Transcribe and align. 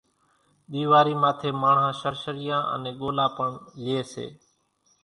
ۮيواري 0.71 1.15
ماٿي 1.21 1.49
ماڻۿان 1.61 1.91
شرشريان 2.01 2.63
انين 2.73 2.93
ڳولا 2.99 3.25
پڻ 3.35 3.47
لئي 3.83 4.01
سي، 4.13 4.27